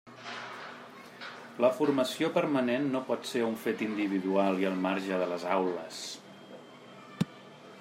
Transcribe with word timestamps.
La 1.65 1.69
formació 1.79 2.29
permanent 2.37 2.87
no 2.95 3.03
pot 3.11 3.29
ser 3.33 3.43
un 3.49 3.59
fet 3.67 3.85
individual 3.89 4.59
i 4.65 4.69
al 4.71 4.81
marge 4.89 5.23
de 5.25 5.31
les 5.35 5.49
aules. 5.59 6.03